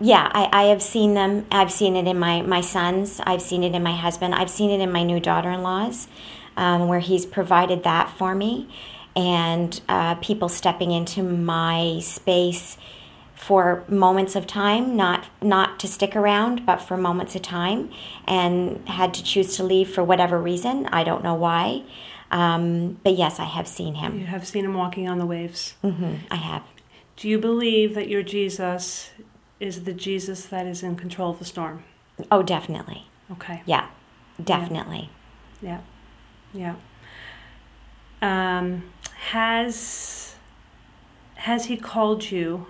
yeah, 0.00 0.30
I, 0.32 0.48
I 0.52 0.62
have 0.64 0.82
seen 0.82 1.14
them. 1.14 1.46
I've 1.50 1.72
seen 1.72 1.96
it 1.96 2.06
in 2.06 2.18
my, 2.18 2.42
my 2.42 2.60
sons. 2.60 3.20
I've 3.24 3.42
seen 3.42 3.64
it 3.64 3.74
in 3.74 3.82
my 3.82 3.96
husband. 3.96 4.34
I've 4.34 4.50
seen 4.50 4.70
it 4.70 4.80
in 4.80 4.92
my 4.92 5.02
new 5.02 5.20
daughter 5.20 5.50
in 5.50 5.62
laws, 5.62 6.08
um, 6.56 6.88
where 6.88 7.00
he's 7.00 7.24
provided 7.24 7.82
that 7.84 8.10
for 8.10 8.34
me. 8.34 8.68
And 9.14 9.80
uh, 9.88 10.16
people 10.16 10.50
stepping 10.50 10.90
into 10.90 11.22
my 11.22 12.00
space 12.02 12.76
for 13.34 13.84
moments 13.88 14.34
of 14.34 14.46
time, 14.46 14.96
not 14.96 15.26
not 15.40 15.78
to 15.80 15.86
stick 15.86 16.16
around, 16.16 16.66
but 16.66 16.78
for 16.78 16.96
moments 16.96 17.34
of 17.34 17.42
time, 17.42 17.90
and 18.26 18.86
had 18.88 19.14
to 19.14 19.22
choose 19.22 19.56
to 19.56 19.62
leave 19.62 19.88
for 19.90 20.02
whatever 20.02 20.38
reason. 20.40 20.86
I 20.86 21.04
don't 21.04 21.22
know 21.22 21.34
why, 21.34 21.82
um, 22.30 22.98
but 23.04 23.16
yes, 23.16 23.38
I 23.38 23.44
have 23.44 23.68
seen 23.68 23.94
him. 23.94 24.18
You 24.18 24.26
have 24.26 24.46
seen 24.46 24.64
him 24.64 24.74
walking 24.74 25.08
on 25.08 25.18
the 25.18 25.26
waves. 25.26 25.74
Mm-hmm, 25.84 26.14
I 26.30 26.36
have. 26.36 26.62
Do 27.16 27.28
you 27.28 27.38
believe 27.38 27.94
that 27.94 28.08
your 28.08 28.22
Jesus 28.22 29.10
is 29.58 29.84
the 29.84 29.92
Jesus 29.92 30.46
that 30.46 30.66
is 30.66 30.82
in 30.82 30.96
control 30.96 31.30
of 31.30 31.38
the 31.38 31.44
storm? 31.44 31.84
Oh, 32.30 32.42
definitely. 32.42 33.06
Okay. 33.32 33.62
Yeah, 33.66 33.88
definitely. 34.42 35.10
Yeah. 35.62 35.80
Yeah. 36.52 36.74
yeah. 38.22 38.58
Um, 38.58 38.90
has 39.30 40.36
has 41.36 41.66
he 41.66 41.76
called 41.76 42.30
you 42.30 42.66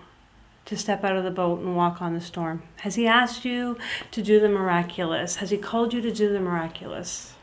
to 0.66 0.76
step 0.76 1.04
out 1.04 1.16
of 1.16 1.24
the 1.24 1.30
boat 1.30 1.60
and 1.60 1.76
walk 1.76 2.02
on 2.02 2.14
the 2.14 2.20
storm? 2.20 2.62
Has 2.78 2.96
he 2.96 3.06
asked 3.06 3.44
you 3.44 3.78
to 4.10 4.22
do 4.22 4.40
the 4.40 4.48
miraculous? 4.48 5.36
Has 5.36 5.50
he 5.50 5.56
called 5.56 5.94
you 5.94 6.00
to 6.02 6.12
do 6.12 6.32
the 6.32 6.40
miraculous? 6.40 7.35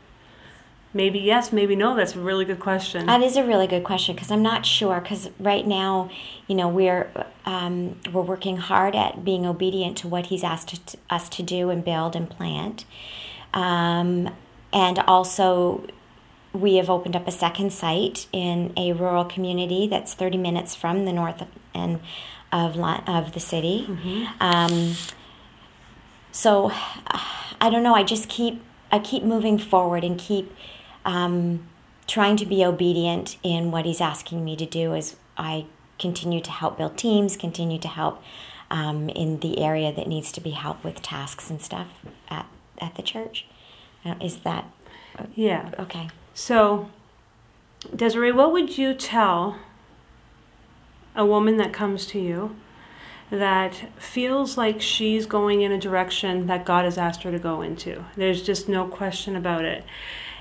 Maybe 0.94 1.18
yes, 1.18 1.52
maybe 1.52 1.74
no. 1.74 1.96
That's 1.96 2.14
a 2.14 2.20
really 2.20 2.44
good 2.44 2.60
question. 2.60 3.06
That 3.06 3.20
is 3.20 3.36
a 3.36 3.44
really 3.44 3.66
good 3.66 3.82
question 3.82 4.14
because 4.14 4.30
I'm 4.30 4.42
not 4.42 4.64
sure. 4.64 5.00
Because 5.00 5.28
right 5.40 5.66
now, 5.66 6.08
you 6.46 6.54
know, 6.54 6.68
we're 6.68 7.10
um, 7.44 7.98
we're 8.12 8.22
working 8.22 8.58
hard 8.58 8.94
at 8.94 9.24
being 9.24 9.44
obedient 9.44 9.98
to 9.98 10.08
what 10.08 10.26
He's 10.26 10.44
asked 10.44 10.88
to, 10.88 10.98
us 11.10 11.28
to 11.30 11.42
do 11.42 11.68
and 11.68 11.84
build 11.84 12.14
and 12.14 12.30
plant, 12.30 12.84
um, 13.52 14.32
and 14.72 15.00
also 15.00 15.84
we 16.52 16.76
have 16.76 16.88
opened 16.88 17.16
up 17.16 17.26
a 17.26 17.32
second 17.32 17.72
site 17.72 18.28
in 18.32 18.72
a 18.76 18.92
rural 18.92 19.24
community 19.24 19.88
that's 19.88 20.14
30 20.14 20.38
minutes 20.38 20.76
from 20.76 21.04
the 21.04 21.12
north 21.12 21.42
end 21.74 21.98
of 22.52 22.78
of 22.78 23.32
the 23.32 23.40
city. 23.40 23.86
Mm-hmm. 23.88 24.24
Um, 24.40 24.94
so 26.30 26.70
I 27.60 27.68
don't 27.68 27.82
know. 27.82 27.94
I 27.94 28.04
just 28.04 28.28
keep 28.28 28.62
I 28.92 29.00
keep 29.00 29.24
moving 29.24 29.58
forward 29.58 30.04
and 30.04 30.16
keep 30.16 30.54
um, 31.04 31.66
trying 32.06 32.36
to 32.36 32.46
be 32.46 32.64
obedient 32.64 33.36
in 33.42 33.70
what 33.70 33.84
he's 33.84 34.00
asking 34.00 34.44
me 34.44 34.56
to 34.56 34.66
do 34.66 34.94
as 34.94 35.16
I 35.36 35.66
continue 35.98 36.40
to 36.40 36.50
help 36.50 36.78
build 36.78 36.96
teams, 36.96 37.36
continue 37.36 37.78
to 37.78 37.88
help 37.88 38.22
um, 38.70 39.08
in 39.10 39.40
the 39.40 39.60
area 39.60 39.92
that 39.92 40.08
needs 40.08 40.32
to 40.32 40.40
be 40.40 40.50
helped 40.50 40.84
with 40.84 41.02
tasks 41.02 41.50
and 41.50 41.60
stuff 41.60 41.88
at, 42.28 42.46
at 42.80 42.94
the 42.96 43.02
church. 43.02 43.46
Uh, 44.04 44.14
is 44.20 44.38
that? 44.38 44.70
Yeah. 45.34 45.70
Okay. 45.78 46.10
So, 46.34 46.90
Desiree, 47.94 48.32
what 48.32 48.52
would 48.52 48.76
you 48.76 48.94
tell 48.94 49.58
a 51.14 51.24
woman 51.24 51.56
that 51.58 51.72
comes 51.72 52.06
to 52.06 52.18
you 52.18 52.56
that 53.30 53.86
feels 53.96 54.58
like 54.58 54.80
she's 54.80 55.26
going 55.26 55.62
in 55.62 55.72
a 55.72 55.78
direction 55.78 56.46
that 56.48 56.64
God 56.64 56.84
has 56.84 56.98
asked 56.98 57.22
her 57.22 57.30
to 57.30 57.38
go 57.38 57.62
into? 57.62 58.04
There's 58.16 58.42
just 58.42 58.68
no 58.68 58.86
question 58.86 59.36
about 59.36 59.64
it 59.64 59.84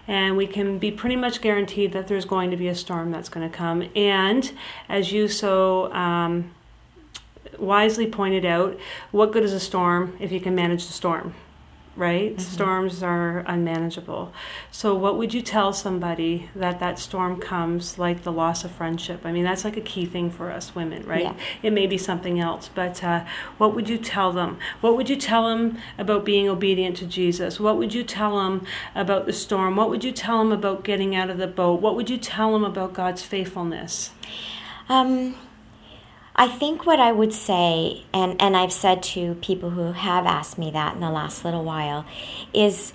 and 0.07 0.35
we 0.35 0.47
can 0.47 0.79
be 0.79 0.91
pretty 0.91 1.15
much 1.15 1.41
guaranteed 1.41 1.93
that 1.93 2.07
there's 2.07 2.25
going 2.25 2.51
to 2.51 2.57
be 2.57 2.67
a 2.67 2.75
storm 2.75 3.11
that's 3.11 3.29
going 3.29 3.49
to 3.49 3.55
come. 3.55 3.89
And 3.95 4.51
as 4.89 5.11
you 5.11 5.27
so 5.27 5.93
um, 5.93 6.51
wisely 7.57 8.07
pointed 8.07 8.45
out, 8.45 8.77
what 9.11 9.31
good 9.31 9.43
is 9.43 9.53
a 9.53 9.59
storm 9.59 10.17
if 10.19 10.31
you 10.31 10.41
can 10.41 10.55
manage 10.55 10.87
the 10.87 10.93
storm? 10.93 11.33
Right? 11.95 12.31
Mm-hmm. 12.31 12.41
Storms 12.41 13.03
are 13.03 13.39
unmanageable. 13.47 14.33
So, 14.71 14.95
what 14.95 15.17
would 15.17 15.33
you 15.33 15.41
tell 15.41 15.73
somebody 15.73 16.49
that 16.55 16.79
that 16.79 16.99
storm 16.99 17.39
comes 17.39 17.99
like 17.99 18.23
the 18.23 18.31
loss 18.31 18.63
of 18.63 18.71
friendship? 18.71 19.21
I 19.25 19.31
mean, 19.31 19.43
that's 19.43 19.63
like 19.63 19.77
a 19.77 19.81
key 19.81 20.05
thing 20.05 20.31
for 20.31 20.51
us 20.51 20.73
women, 20.73 21.05
right? 21.05 21.23
Yeah. 21.23 21.35
It 21.61 21.71
may 21.71 21.87
be 21.87 21.97
something 21.97 22.39
else, 22.39 22.69
but 22.73 23.03
uh, 23.03 23.25
what 23.57 23.75
would 23.75 23.89
you 23.89 23.97
tell 23.97 24.31
them? 24.31 24.57
What 24.81 24.97
would 24.97 25.09
you 25.09 25.15
tell 25.15 25.47
them 25.49 25.77
about 25.97 26.25
being 26.25 26.49
obedient 26.49 26.97
to 26.97 27.05
Jesus? 27.05 27.59
What 27.59 27.77
would 27.77 27.93
you 27.93 28.03
tell 28.03 28.37
them 28.37 28.65
about 28.95 29.25
the 29.25 29.33
storm? 29.33 29.75
What 29.75 29.89
would 29.89 30.03
you 30.03 30.11
tell 30.11 30.39
them 30.39 30.51
about 30.51 30.83
getting 30.83 31.15
out 31.15 31.29
of 31.29 31.37
the 31.37 31.47
boat? 31.47 31.81
What 31.81 31.95
would 31.95 32.09
you 32.09 32.17
tell 32.17 32.53
them 32.53 32.63
about 32.63 32.93
God's 32.93 33.23
faithfulness? 33.23 34.11
Um, 34.89 35.35
I 36.35 36.47
think 36.47 36.85
what 36.85 36.99
I 36.99 37.11
would 37.11 37.33
say, 37.33 38.05
and, 38.13 38.41
and 38.41 38.57
I've 38.57 38.73
said 38.73 39.03
to 39.03 39.35
people 39.35 39.71
who 39.71 39.91
have 39.91 40.25
asked 40.25 40.57
me 40.57 40.71
that 40.71 40.95
in 40.95 41.01
the 41.01 41.11
last 41.11 41.45
little 41.45 41.63
while, 41.63 42.05
is 42.53 42.93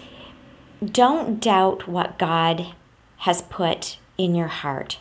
don't 0.84 1.40
doubt 1.40 1.86
what 1.86 2.18
God 2.18 2.74
has 3.18 3.42
put 3.42 3.98
in 4.16 4.34
your 4.34 4.48
heart. 4.48 4.98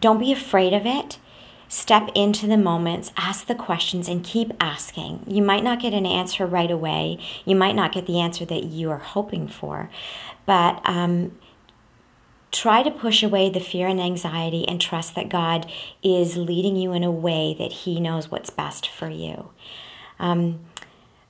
Don't 0.00 0.18
be 0.18 0.32
afraid 0.32 0.72
of 0.72 0.86
it. 0.86 1.18
Step 1.68 2.10
into 2.14 2.46
the 2.46 2.56
moments, 2.56 3.12
ask 3.18 3.46
the 3.46 3.54
questions, 3.54 4.08
and 4.08 4.24
keep 4.24 4.52
asking. 4.58 5.22
You 5.26 5.42
might 5.42 5.62
not 5.62 5.80
get 5.80 5.92
an 5.92 6.06
answer 6.06 6.46
right 6.46 6.70
away. 6.70 7.18
You 7.44 7.56
might 7.56 7.74
not 7.74 7.92
get 7.92 8.06
the 8.06 8.18
answer 8.18 8.46
that 8.46 8.64
you 8.64 8.90
are 8.90 8.98
hoping 8.98 9.48
for, 9.48 9.90
but 10.46 10.80
um, 10.84 11.38
try 12.50 12.82
to 12.82 12.90
push 12.90 13.22
away 13.22 13.50
the 13.50 13.60
fear 13.60 13.86
and 13.86 14.00
anxiety 14.00 14.66
and 14.66 14.80
trust 14.80 15.14
that 15.14 15.28
God 15.28 15.70
is 16.02 16.36
leading 16.36 16.76
you 16.76 16.92
in 16.92 17.04
a 17.04 17.10
way 17.10 17.54
that 17.58 17.72
He 17.72 18.00
knows 18.00 18.30
what's 18.30 18.50
best 18.50 18.88
for 18.88 19.08
you. 19.08 19.50
Um, 20.18 20.60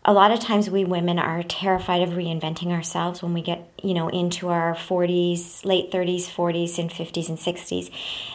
a 0.05 0.13
lot 0.13 0.31
of 0.31 0.41
times 0.41 0.71
we 0.71 0.85
women 0.85 1.19
are 1.19 1.43
terrified 1.43 2.03
of 2.03 2.11
reinventing 2.11 2.69
ourselves 2.69 3.23
when 3.23 3.35
we 3.35 3.43
get 3.43 3.71
you 3.83 3.93
know 3.93 4.09
into 4.09 4.49
our 4.49 4.75
40s 4.75 5.65
late 5.67 5.91
30s 5.91 6.23
40s 6.23 6.79
and 6.79 6.89
50s 6.89 7.29
and 7.29 7.37
60s 7.37 7.91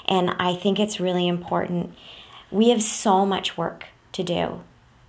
and 0.05 0.35
i 0.37 0.53
think 0.53 0.79
it's 0.79 0.99
really 0.99 1.27
important 1.27 1.95
we 2.51 2.69
have 2.69 2.83
so 2.83 3.25
much 3.25 3.57
work 3.57 3.85
to 4.11 4.23
do 4.23 4.61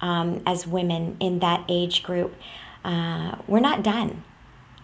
um, 0.04 0.42
as 0.44 0.66
women 0.66 1.16
in 1.18 1.38
that 1.38 1.64
age 1.66 2.02
group, 2.02 2.34
uh, 2.84 3.36
we're 3.46 3.60
not 3.60 3.82
done. 3.82 4.22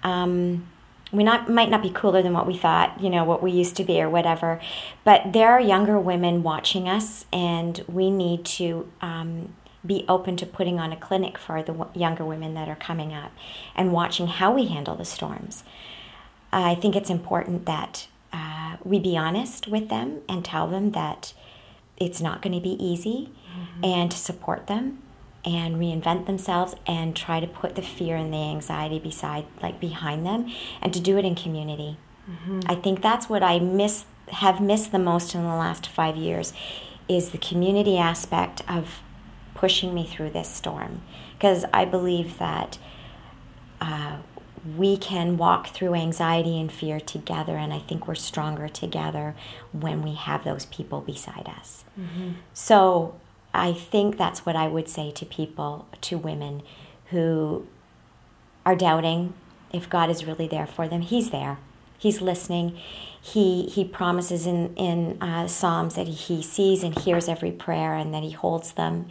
Um, 0.02 0.69
we 1.12 1.24
not 1.24 1.48
might 1.48 1.70
not 1.70 1.82
be 1.82 1.90
cooler 1.90 2.22
than 2.22 2.32
what 2.32 2.46
we 2.46 2.56
thought, 2.56 3.00
you 3.00 3.10
know, 3.10 3.24
what 3.24 3.42
we 3.42 3.50
used 3.50 3.76
to 3.76 3.84
be 3.84 4.00
or 4.00 4.08
whatever, 4.08 4.60
but 5.04 5.32
there 5.32 5.50
are 5.50 5.60
younger 5.60 5.98
women 5.98 6.42
watching 6.42 6.88
us, 6.88 7.24
and 7.32 7.84
we 7.88 8.10
need 8.10 8.44
to 8.44 8.90
um, 9.00 9.54
be 9.84 10.04
open 10.08 10.36
to 10.36 10.46
putting 10.46 10.78
on 10.78 10.92
a 10.92 10.96
clinic 10.96 11.38
for 11.38 11.62
the 11.62 11.86
younger 11.94 12.24
women 12.24 12.54
that 12.54 12.68
are 12.68 12.76
coming 12.76 13.12
up 13.12 13.32
and 13.74 13.92
watching 13.92 14.26
how 14.26 14.52
we 14.52 14.66
handle 14.66 14.94
the 14.94 15.04
storms. 15.04 15.64
I 16.52 16.74
think 16.74 16.96
it's 16.96 17.10
important 17.10 17.66
that 17.66 18.08
uh, 18.32 18.76
we 18.84 18.98
be 18.98 19.16
honest 19.16 19.68
with 19.68 19.88
them 19.88 20.20
and 20.28 20.44
tell 20.44 20.66
them 20.66 20.92
that 20.92 21.32
it's 21.96 22.20
not 22.20 22.42
going 22.42 22.54
to 22.54 22.60
be 22.60 22.82
easy 22.84 23.30
mm-hmm. 23.52 23.84
and 23.84 24.10
to 24.10 24.16
support 24.16 24.66
them 24.66 25.02
and 25.44 25.76
reinvent 25.76 26.26
themselves 26.26 26.74
and 26.86 27.16
try 27.16 27.40
to 27.40 27.46
put 27.46 27.74
the 27.74 27.82
fear 27.82 28.16
and 28.16 28.32
the 28.32 28.38
anxiety 28.38 28.98
beside 28.98 29.44
like 29.62 29.80
behind 29.80 30.26
them 30.26 30.50
and 30.82 30.92
to 30.92 31.00
do 31.00 31.16
it 31.16 31.24
in 31.24 31.34
community 31.34 31.96
mm-hmm. 32.30 32.60
i 32.66 32.74
think 32.74 33.00
that's 33.00 33.28
what 33.28 33.42
i 33.42 33.58
miss 33.58 34.04
have 34.28 34.60
missed 34.60 34.92
the 34.92 34.98
most 34.98 35.34
in 35.34 35.42
the 35.42 35.48
last 35.48 35.88
five 35.88 36.16
years 36.16 36.52
is 37.08 37.30
the 37.30 37.38
community 37.38 37.96
aspect 37.98 38.62
of 38.68 39.00
pushing 39.54 39.94
me 39.94 40.06
through 40.06 40.30
this 40.30 40.48
storm 40.48 41.00
because 41.34 41.64
i 41.72 41.84
believe 41.84 42.38
that 42.38 42.78
uh, 43.80 44.18
we 44.76 44.94
can 44.94 45.38
walk 45.38 45.68
through 45.68 45.94
anxiety 45.94 46.60
and 46.60 46.70
fear 46.70 47.00
together 47.00 47.56
and 47.56 47.72
i 47.72 47.78
think 47.78 48.06
we're 48.06 48.14
stronger 48.14 48.68
together 48.68 49.34
when 49.72 50.02
we 50.02 50.14
have 50.14 50.44
those 50.44 50.66
people 50.66 51.00
beside 51.00 51.48
us 51.48 51.84
mm-hmm. 51.98 52.32
so 52.52 53.18
I 53.52 53.72
think 53.72 54.16
that's 54.16 54.46
what 54.46 54.56
I 54.56 54.68
would 54.68 54.88
say 54.88 55.10
to 55.12 55.26
people, 55.26 55.88
to 56.02 56.16
women 56.16 56.62
who 57.06 57.66
are 58.64 58.76
doubting 58.76 59.34
if 59.72 59.88
God 59.88 60.10
is 60.10 60.24
really 60.24 60.46
there 60.46 60.66
for 60.66 60.88
them. 60.88 61.02
He's 61.02 61.30
there. 61.30 61.58
He's 61.98 62.20
listening. 62.20 62.78
He 63.20 63.66
he 63.66 63.84
promises 63.84 64.46
in 64.46 64.74
in 64.76 65.20
uh, 65.20 65.46
Psalms 65.46 65.96
that 65.96 66.08
he 66.08 66.42
sees 66.42 66.82
and 66.82 66.98
hears 66.98 67.28
every 67.28 67.52
prayer 67.52 67.94
and 67.94 68.14
that 68.14 68.22
he 68.22 68.30
holds 68.30 68.72
them. 68.72 69.08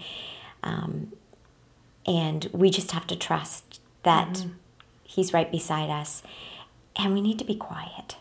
Um, 0.63 1.13
and 2.05 2.49
we 2.51 2.69
just 2.69 2.91
have 2.91 3.05
to 3.07 3.15
trust 3.15 3.79
that 4.03 4.29
mm-hmm. 4.29 4.49
he's 5.03 5.33
right 5.33 5.51
beside 5.51 5.89
us, 5.89 6.23
and 6.95 7.13
we 7.13 7.21
need 7.21 7.37
to 7.39 7.45
be 7.45 7.55
quiet. 7.55 8.15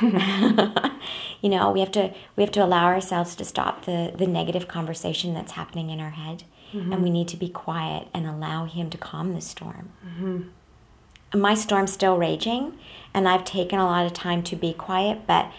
you 1.40 1.48
know, 1.48 1.70
we 1.70 1.80
have 1.80 1.92
to 1.92 2.12
we 2.36 2.42
have 2.42 2.52
to 2.52 2.64
allow 2.64 2.86
ourselves 2.86 3.36
to 3.36 3.44
stop 3.44 3.84
the 3.84 4.12
the 4.16 4.26
negative 4.26 4.66
conversation 4.66 5.34
that's 5.34 5.52
happening 5.52 5.90
in 5.90 6.00
our 6.00 6.10
head, 6.10 6.44
mm-hmm. 6.72 6.92
and 6.92 7.02
we 7.02 7.10
need 7.10 7.28
to 7.28 7.36
be 7.36 7.48
quiet 7.48 8.08
and 8.12 8.26
allow 8.26 8.64
Him 8.64 8.90
to 8.90 8.98
calm 8.98 9.34
the 9.34 9.40
storm. 9.40 9.90
Mm-hmm. 10.06 11.40
My 11.40 11.54
storm's 11.54 11.92
still 11.92 12.16
raging, 12.16 12.78
and 13.12 13.28
I've 13.28 13.44
taken 13.44 13.78
a 13.78 13.86
lot 13.86 14.06
of 14.06 14.12
time 14.12 14.42
to 14.44 14.56
be 14.56 14.72
quiet, 14.72 15.26
but 15.26 15.52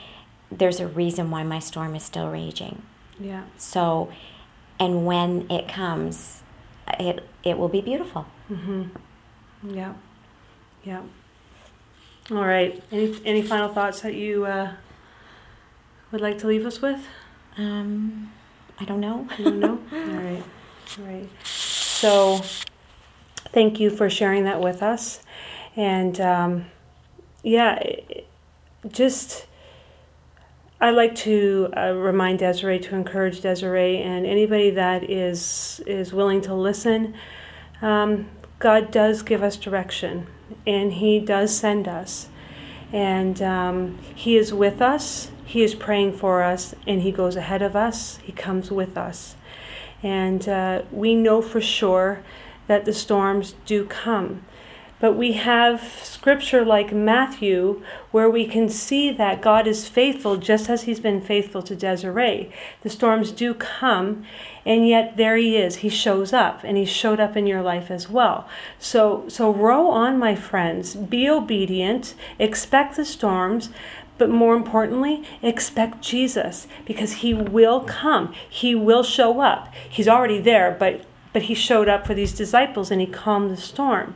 there's 0.52 0.80
a 0.80 0.88
reason 0.88 1.32
why 1.32 1.44
my 1.44 1.60
storm 1.60 1.96
is 1.96 2.04
still 2.04 2.30
raging. 2.30 2.82
Yeah. 3.20 3.44
So, 3.58 4.12
and 4.80 5.06
when 5.06 5.50
it 5.50 5.68
comes, 5.68 6.44
it 7.00 7.24
it 7.44 7.58
will 7.58 7.70
be 7.70 7.82
beautiful. 7.82 8.26
Mm-hmm. 8.52 9.76
Yeah. 9.76 9.94
Yeah. 10.84 11.02
All 12.32 12.38
right. 12.38 12.82
Any 12.92 13.20
any 13.24 13.42
final 13.44 13.70
thoughts 13.70 14.02
that 14.02 14.16
you 14.16 14.46
uh, 14.46 14.74
would 16.12 16.22
like 16.22 16.40
to 16.40 16.48
leave 16.48 16.66
us 16.66 16.82
with? 16.82 17.06
Um, 17.56 18.32
I 18.80 18.86
don't 18.86 19.00
know. 19.00 19.28
You 19.38 19.46
don't 19.46 19.60
know. 19.60 19.80
All 19.92 20.00
right. 20.00 20.44
All 21.00 21.06
right. 21.06 21.30
So, 21.44 22.42
thank 23.54 23.80
you 23.80 23.92
for 23.92 24.10
sharing 24.10 24.44
that 24.46 24.60
with 24.60 24.82
us, 24.82 25.22
and 25.76 26.20
um, 26.20 26.66
yeah, 27.44 27.82
just. 28.88 29.46
I 30.82 30.90
like 30.90 31.16
to 31.16 31.70
uh, 31.76 31.94
remind 31.94 32.40
Desiree 32.40 32.80
to 32.80 32.96
encourage 32.96 33.40
Desiree 33.40 34.02
and 34.02 34.26
anybody 34.26 34.72
that 34.72 35.10
is 35.10 35.82
is 35.88 36.12
willing 36.12 36.42
to 36.42 36.54
listen. 36.54 37.14
Um, 37.82 38.30
God 38.60 38.92
does 38.92 39.22
give 39.22 39.42
us 39.42 39.56
direction, 39.58 40.28
and 40.66 40.94
He 40.94 41.20
does 41.20 41.56
send 41.56 41.88
us. 41.88 42.28
And 42.92 43.42
um, 43.42 44.00
He 44.16 44.38
is 44.38 44.54
with 44.54 44.82
us, 44.82 45.32
He 45.46 45.64
is 45.64 45.76
praying 45.76 46.14
for 46.14 46.44
us, 46.44 46.76
and 46.88 47.02
He 47.02 47.12
goes 47.12 47.36
ahead 47.36 47.62
of 47.62 47.76
us, 47.76 48.18
He 48.18 48.32
comes 48.32 48.72
with 48.72 48.98
us. 48.98 49.36
And 50.04 50.48
uh, 50.48 50.84
we 50.92 51.16
know 51.16 51.42
for 51.42 51.62
sure 51.62 52.24
that 52.68 52.86
the 52.86 52.94
storms 52.94 53.56
do 53.66 53.86
come. 53.86 54.46
But 55.06 55.18
we 55.18 55.34
have 55.34 56.00
scripture 56.02 56.66
like 56.66 56.92
Matthew 56.92 57.84
where 58.10 58.28
we 58.28 58.48
can 58.48 58.70
see 58.70 59.12
that 59.12 59.40
God 59.40 59.68
is 59.68 59.88
faithful 59.88 60.36
just 60.36 60.68
as 60.68 60.86
he's 60.86 61.00
been 61.00 61.22
faithful 61.22 61.62
to 61.62 61.76
Desiree. 61.76 62.52
The 62.82 62.90
storms 62.90 63.32
do 63.32 63.54
come, 63.54 64.26
and 64.66 64.88
yet 64.88 65.16
there 65.16 65.38
he 65.38 65.58
is. 65.58 65.76
He 65.76 65.90
shows 65.90 66.34
up, 66.34 66.64
and 66.64 66.76
he 66.76 66.86
showed 66.86 67.20
up 67.20 67.38
in 67.38 67.46
your 67.46 67.62
life 67.62 67.92
as 67.92 68.10
well. 68.10 68.50
So, 68.80 69.26
so 69.28 69.54
row 69.54 69.92
on, 69.92 70.18
my 70.18 70.34
friends. 70.34 70.96
Be 70.96 71.30
obedient, 71.30 72.16
expect 72.40 72.96
the 72.96 73.06
storms, 73.06 73.70
but 74.18 74.32
more 74.32 74.56
importantly, 74.56 75.24
expect 75.44 76.02
Jesus 76.02 76.66
because 76.84 77.18
he 77.18 77.32
will 77.32 77.82
come. 77.82 78.34
He 78.50 78.74
will 78.74 79.04
show 79.04 79.40
up. 79.40 79.72
He's 79.88 80.08
already 80.08 80.42
there, 80.42 80.76
but 80.80 81.06
but 81.32 81.44
he 81.44 81.54
showed 81.54 81.90
up 81.90 82.08
for 82.08 82.14
these 82.14 82.32
disciples 82.32 82.90
and 82.90 83.02
he 83.02 83.08
calmed 83.08 83.52
the 83.52 83.58
storm. 83.58 84.16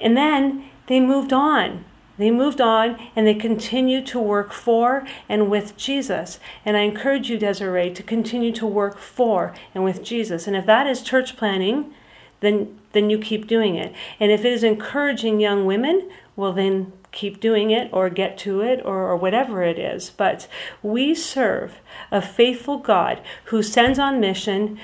And 0.00 0.16
then 0.16 0.64
they 0.86 1.00
moved 1.00 1.32
on. 1.32 1.84
They 2.18 2.30
moved 2.32 2.60
on 2.60 2.98
and 3.14 3.26
they 3.26 3.34
continued 3.34 4.06
to 4.08 4.18
work 4.18 4.52
for 4.52 5.06
and 5.28 5.48
with 5.48 5.76
Jesus. 5.76 6.40
And 6.64 6.76
I 6.76 6.80
encourage 6.80 7.30
you, 7.30 7.38
Desiree, 7.38 7.92
to 7.94 8.02
continue 8.02 8.52
to 8.52 8.66
work 8.66 8.98
for 8.98 9.54
and 9.72 9.84
with 9.84 10.02
Jesus. 10.02 10.46
And 10.46 10.56
if 10.56 10.66
that 10.66 10.86
is 10.86 11.00
church 11.00 11.36
planting, 11.36 11.94
then 12.40 12.78
then 12.92 13.10
you 13.10 13.18
keep 13.18 13.46
doing 13.46 13.76
it. 13.76 13.94
And 14.18 14.32
if 14.32 14.44
it 14.44 14.52
is 14.52 14.64
encouraging 14.64 15.40
young 15.40 15.66
women, 15.66 16.10
well 16.36 16.52
then 16.52 16.92
keep 17.12 17.40
doing 17.40 17.70
it 17.70 17.88
or 17.92 18.10
get 18.10 18.36
to 18.38 18.60
it 18.60 18.80
or, 18.84 19.10
or 19.10 19.16
whatever 19.16 19.62
it 19.62 19.78
is. 19.78 20.10
But 20.10 20.48
we 20.82 21.14
serve 21.14 21.78
a 22.10 22.20
faithful 22.20 22.78
God 22.78 23.20
who 23.46 23.62
sends 23.62 23.98
on 23.98 24.20
mission, 24.20 24.78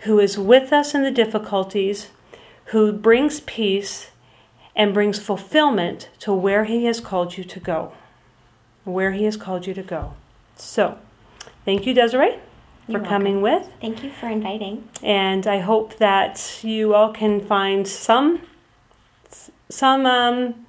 who 0.00 0.18
is 0.18 0.38
with 0.38 0.72
us 0.72 0.94
in 0.94 1.02
the 1.02 1.10
difficulties, 1.10 2.10
who 2.66 2.92
brings 2.92 3.40
peace 3.40 4.10
and 4.74 4.94
brings 4.94 5.18
fulfillment 5.18 6.08
to 6.20 6.32
where 6.32 6.64
He 6.64 6.84
has 6.86 7.00
called 7.00 7.36
you 7.36 7.44
to 7.44 7.60
go. 7.60 7.92
Where 8.84 9.12
He 9.12 9.24
has 9.24 9.36
called 9.36 9.66
you 9.66 9.74
to 9.74 9.82
go. 9.82 10.14
So, 10.56 10.98
thank 11.64 11.86
you, 11.86 11.94
Desiree, 11.94 12.38
for 12.86 12.92
You're 12.92 13.04
coming 13.04 13.40
welcome. 13.40 13.62
with. 13.68 13.72
Thank 13.80 14.02
you 14.04 14.10
for 14.10 14.28
inviting. 14.28 14.88
And 15.02 15.46
I 15.46 15.58
hope 15.58 15.96
that 15.98 16.60
you 16.62 16.94
all 16.94 17.12
can 17.12 17.40
find 17.40 17.86
some, 17.86 18.42
some, 19.68 20.06
um, 20.06 20.66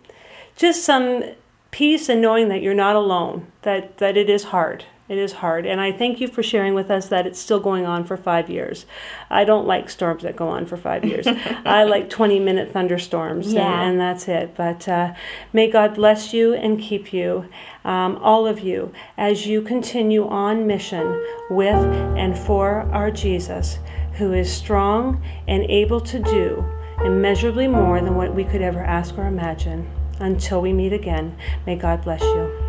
just 0.55 0.83
some 0.83 1.23
peace 1.71 2.09
in 2.09 2.21
knowing 2.21 2.49
that 2.49 2.61
you're 2.61 2.73
not 2.73 2.95
alone. 2.95 3.47
That 3.63 3.97
that 3.97 4.17
it 4.17 4.29
is 4.29 4.45
hard. 4.45 4.85
It 5.11 5.17
is 5.17 5.33
hard. 5.33 5.65
And 5.65 5.81
I 5.81 5.91
thank 5.91 6.21
you 6.21 6.29
for 6.29 6.41
sharing 6.41 6.73
with 6.73 6.89
us 6.89 7.09
that 7.09 7.27
it's 7.27 7.37
still 7.37 7.59
going 7.59 7.85
on 7.85 8.05
for 8.05 8.15
five 8.15 8.49
years. 8.49 8.85
I 9.29 9.43
don't 9.43 9.67
like 9.67 9.89
storms 9.89 10.23
that 10.23 10.37
go 10.37 10.47
on 10.47 10.65
for 10.65 10.77
five 10.77 11.03
years. 11.03 11.27
I 11.65 11.83
like 11.83 12.09
20 12.09 12.39
minute 12.39 12.71
thunderstorms, 12.71 13.51
yeah. 13.51 13.81
and, 13.81 13.91
and 13.91 13.99
that's 13.99 14.29
it. 14.29 14.55
But 14.55 14.87
uh, 14.87 15.13
may 15.51 15.69
God 15.69 15.95
bless 15.95 16.33
you 16.33 16.53
and 16.53 16.79
keep 16.79 17.11
you, 17.11 17.49
um, 17.83 18.19
all 18.21 18.47
of 18.47 18.61
you, 18.61 18.93
as 19.17 19.45
you 19.45 19.61
continue 19.61 20.25
on 20.29 20.65
mission 20.65 21.21
with 21.49 21.75
and 22.15 22.39
for 22.39 22.83
our 22.93 23.11
Jesus, 23.11 23.79
who 24.13 24.31
is 24.31 24.49
strong 24.49 25.21
and 25.45 25.63
able 25.65 25.99
to 25.99 26.19
do 26.19 26.63
immeasurably 27.03 27.67
more 27.67 27.99
than 27.99 28.15
what 28.15 28.33
we 28.33 28.45
could 28.45 28.61
ever 28.61 28.79
ask 28.79 29.17
or 29.17 29.25
imagine. 29.25 29.91
Until 30.21 30.61
we 30.61 30.71
meet 30.71 30.93
again, 30.93 31.35
may 31.65 31.75
God 31.75 32.01
bless 32.01 32.21
you. 32.21 32.60